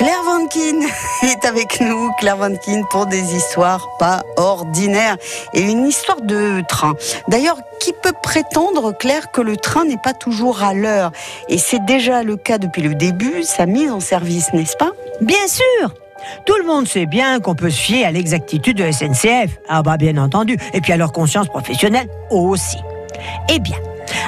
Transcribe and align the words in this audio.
Claire 0.00 0.22
Vankin 0.24 0.80
est 1.22 1.44
avec 1.44 1.80
nous, 1.80 2.10
Claire 2.18 2.38
Vankin, 2.38 2.82
pour 2.90 3.06
des 3.06 3.34
histoires 3.34 3.86
pas 3.98 4.22
ordinaires 4.36 5.16
et 5.52 5.60
une 5.60 5.86
histoire 5.86 6.22
de 6.22 6.62
train. 6.66 6.94
D'ailleurs, 7.28 7.58
qui 7.80 7.92
peut 8.02 8.14
prétendre, 8.22 8.92
Claire, 8.96 9.30
que 9.30 9.42
le 9.42 9.56
train 9.56 9.84
n'est 9.84 10.00
pas 10.02 10.14
toujours 10.14 10.62
à 10.62 10.72
l'heure? 10.72 11.12
Et 11.48 11.58
c'est 11.58 11.84
déjà 11.84 12.22
le 12.22 12.36
cas 12.36 12.56
depuis 12.58 12.80
le 12.82 12.94
début, 12.94 13.42
sa 13.42 13.66
mise 13.66 13.90
en 13.90 14.00
service, 14.00 14.52
n'est-ce 14.54 14.76
pas? 14.76 14.92
Bien 15.20 15.46
sûr 15.46 15.94
tout 16.44 16.56
le 16.58 16.66
monde 16.66 16.86
sait 16.86 17.06
bien 17.06 17.40
qu'on 17.40 17.54
peut 17.54 17.70
se 17.70 17.80
fier 17.80 18.04
à 18.04 18.10
l'exactitude 18.10 18.76
de 18.76 18.92
SNCF. 18.92 19.58
Ah 19.70 19.82
bah 19.82 19.96
bien 19.96 20.18
entendu. 20.18 20.58
Et 20.74 20.82
puis 20.82 20.92
à 20.92 20.98
leur 20.98 21.12
conscience 21.12 21.48
professionnelle 21.48 22.08
aussi. 22.30 22.76
Eh 23.48 23.58
bien, 23.58 23.78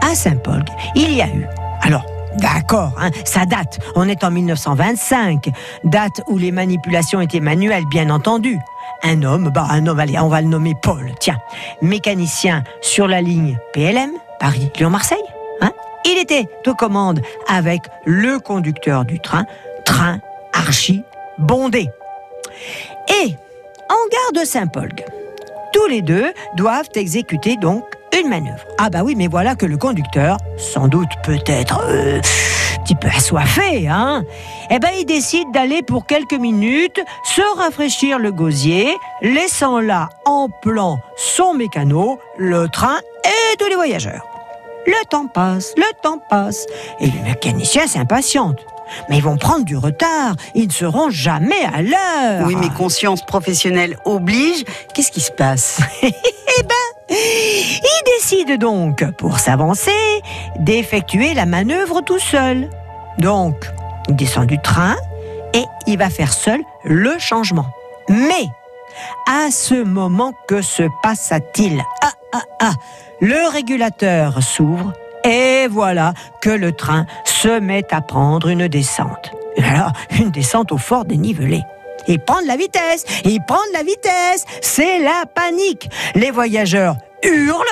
à 0.00 0.14
Saint-Paul, 0.14 0.64
il 0.94 1.12
y 1.12 1.20
a 1.20 1.26
eu. 1.26 1.46
Alors, 1.82 2.06
D'accord, 2.38 2.92
hein, 2.98 3.10
ça 3.24 3.46
date. 3.46 3.78
On 3.94 4.08
est 4.08 4.24
en 4.24 4.30
1925, 4.30 5.50
date 5.84 6.22
où 6.28 6.38
les 6.38 6.52
manipulations 6.52 7.20
étaient 7.20 7.40
manuelles, 7.40 7.84
bien 7.86 8.10
entendu. 8.10 8.58
Un 9.02 9.22
homme, 9.22 9.50
bah 9.54 9.66
un 9.70 9.86
homme, 9.86 10.00
allez, 10.00 10.18
on 10.18 10.28
va 10.28 10.40
le 10.40 10.48
nommer 10.48 10.74
Paul, 10.82 11.12
tiens, 11.20 11.38
mécanicien 11.82 12.64
sur 12.80 13.06
la 13.06 13.20
ligne 13.20 13.58
PLM, 13.72 14.10
Paris-Lyon-Marseille. 14.40 15.18
Hein. 15.60 15.70
Il 16.04 16.18
était 16.18 16.48
aux 16.66 16.74
commandes 16.74 17.20
avec 17.48 17.82
le 18.04 18.38
conducteur 18.38 19.04
du 19.04 19.20
train, 19.20 19.44
train 19.84 20.18
archi 20.52 21.04
bondé. 21.38 21.88
Et 23.08 23.36
en 23.88 24.08
gare 24.10 24.42
de 24.42 24.46
Saint-Paul, 24.46 24.90
tous 25.72 25.86
les 25.86 26.02
deux 26.02 26.32
doivent 26.56 26.90
exécuter 26.94 27.56
donc 27.56 27.84
une 28.20 28.28
manœuvre. 28.28 28.64
Ah 28.78 28.90
bah 28.90 29.02
oui, 29.04 29.14
mais 29.16 29.26
voilà 29.26 29.54
que 29.54 29.66
le 29.66 29.76
conducteur, 29.76 30.38
sans 30.56 30.88
doute 30.88 31.08
peut-être 31.22 31.82
euh, 31.88 32.18
un 32.18 32.82
petit 32.82 32.94
peu 32.94 33.08
assoiffé, 33.08 33.88
hein, 33.88 34.24
eh 34.70 34.78
ben 34.78 34.90
il 34.98 35.04
décide 35.04 35.50
d'aller 35.52 35.82
pour 35.82 36.06
quelques 36.06 36.34
minutes 36.34 37.00
se 37.24 37.42
rafraîchir 37.58 38.18
le 38.18 38.30
gosier, 38.32 38.88
laissant 39.22 39.80
là 39.80 40.10
en 40.24 40.48
plan 40.48 40.98
son 41.16 41.54
mécano, 41.54 42.18
le 42.36 42.68
train 42.68 42.98
et 43.24 43.56
tous 43.58 43.68
les 43.68 43.76
voyageurs. 43.76 44.26
Le 44.86 45.06
temps 45.08 45.26
passe, 45.26 45.72
le 45.76 46.02
temps 46.02 46.18
passe, 46.28 46.66
et 47.00 47.06
le 47.06 47.22
mécanicien 47.24 47.86
s'impatiente. 47.86 48.58
Mais 49.08 49.16
ils 49.16 49.22
vont 49.22 49.38
prendre 49.38 49.64
du 49.64 49.76
retard, 49.76 50.34
ils 50.54 50.66
ne 50.66 50.72
seront 50.72 51.08
jamais 51.10 51.64
à 51.72 51.80
l'heure. 51.80 52.46
Oui, 52.46 52.54
mais 52.56 52.68
conscience 52.68 53.24
professionnelle 53.24 53.98
oblige. 54.04 54.64
Qu'est-ce 54.94 55.10
qui 55.10 55.20
se 55.20 55.32
passe? 55.32 55.80
Eh 56.56 56.62
ben, 56.62 57.16
décide 58.24 58.58
donc, 58.58 59.04
pour 59.18 59.38
s'avancer, 59.38 59.90
d'effectuer 60.58 61.34
la 61.34 61.44
manœuvre 61.44 62.00
tout 62.00 62.18
seul. 62.18 62.70
Donc, 63.18 63.70
il 64.08 64.16
descend 64.16 64.46
du 64.46 64.58
train 64.58 64.96
et 65.52 65.64
il 65.86 65.98
va 65.98 66.08
faire 66.08 66.32
seul 66.32 66.60
le 66.84 67.18
changement. 67.18 67.66
Mais, 68.08 68.46
à 69.28 69.50
ce 69.50 69.74
moment, 69.74 70.32
que 70.48 70.62
se 70.62 70.84
passe-t-il 71.02 71.82
Ah, 72.02 72.12
ah, 72.32 72.42
ah 72.60 72.72
Le 73.20 73.52
régulateur 73.52 74.42
s'ouvre 74.42 74.94
et 75.22 75.66
voilà 75.68 76.14
que 76.40 76.50
le 76.50 76.72
train 76.72 77.04
se 77.24 77.60
met 77.60 77.84
à 77.92 78.00
prendre 78.00 78.48
une 78.48 78.68
descente. 78.68 79.32
Alors, 79.58 79.92
une 80.18 80.30
descente 80.30 80.72
au 80.72 80.78
fort 80.78 81.04
dénivelé. 81.04 81.60
Il 82.08 82.20
prend 82.20 82.40
de 82.40 82.46
la 82.46 82.56
vitesse, 82.56 83.04
il 83.24 83.40
prend 83.46 83.60
de 83.70 83.74
la 83.74 83.82
vitesse, 83.82 84.46
c'est 84.62 84.98
la 85.00 85.24
panique. 85.26 85.90
Les 86.14 86.30
voyageurs 86.30 86.96
hurlent, 87.22 87.64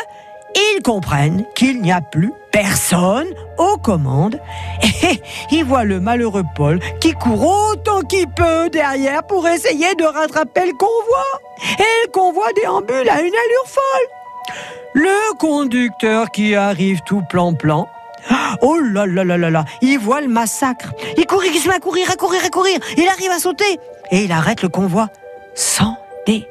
ils 0.54 0.82
comprennent 0.82 1.44
qu'il 1.54 1.80
n'y 1.80 1.92
a 1.92 2.00
plus 2.00 2.32
personne 2.50 3.28
aux 3.58 3.76
commandes 3.78 4.40
et 4.82 5.22
ils 5.50 5.64
voient 5.64 5.84
le 5.84 6.00
malheureux 6.00 6.44
Paul 6.54 6.78
qui 7.00 7.12
court 7.12 7.70
autant 7.70 8.00
qu'il 8.00 8.28
peut 8.28 8.68
derrière 8.70 9.22
pour 9.24 9.46
essayer 9.48 9.94
de 9.94 10.04
rattraper 10.04 10.66
le 10.66 10.72
convoi. 10.72 11.24
Et 11.78 12.06
le 12.06 12.10
convoi 12.10 12.46
déambule 12.54 13.08
à 13.08 13.20
une 13.20 13.34
allure 13.34 13.66
folle. 13.66 14.54
Le 14.94 15.36
conducteur 15.38 16.30
qui 16.30 16.54
arrive 16.54 17.00
tout 17.06 17.22
plan-plan 17.28 17.88
Oh 18.60 18.78
là 18.78 19.06
là 19.06 19.24
là 19.24 19.38
là 19.38 19.50
là 19.50 19.64
Il 19.80 19.98
voit 19.98 20.20
le 20.20 20.28
massacre. 20.28 20.92
Il 21.16 21.26
court, 21.26 21.44
il 21.44 21.58
se 21.58 21.68
met 21.68 21.74
à 21.74 21.80
courir, 21.80 22.10
à 22.10 22.16
courir, 22.16 22.44
à 22.44 22.50
courir. 22.50 22.78
Il 22.96 23.08
arrive 23.08 23.30
à 23.30 23.38
sauter. 23.38 23.78
Et 24.10 24.24
il 24.24 24.32
arrête 24.32 24.62
le 24.62 24.68
convoi. 24.68 25.08
Sans 25.54 25.96
dégâts. 26.26 26.44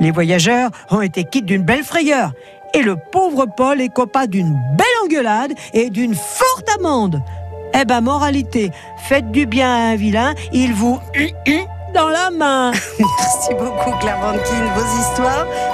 Les 0.00 0.10
voyageurs 0.10 0.70
ont 0.90 1.02
été 1.02 1.24
quittes 1.24 1.46
d'une 1.46 1.62
belle 1.62 1.84
frayeur. 1.84 2.32
Et 2.78 2.82
le 2.82 2.94
pauvre 2.94 3.46
Paul 3.56 3.80
est 3.80 3.88
copain 3.88 4.26
d'une 4.26 4.56
belle 4.76 4.86
engueulade 5.04 5.52
et 5.74 5.90
d'une 5.90 6.14
forte 6.14 6.68
amende. 6.78 7.20
Eh 7.74 7.84
ben, 7.84 8.00
moralité, 8.00 8.70
faites 8.98 9.32
du 9.32 9.46
bien 9.46 9.68
à 9.68 9.78
un 9.90 9.96
vilain, 9.96 10.34
il 10.52 10.74
vous 10.74 11.00
dans 11.92 12.08
la 12.08 12.30
main. 12.30 12.70
Merci 13.00 13.54
beaucoup, 13.54 13.90
Claire 13.98 14.20
Vankin. 14.20 14.64
Vos 14.76 15.00
histoires 15.00 15.46